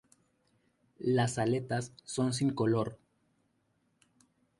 [0.97, 2.97] Las aletas son sin color.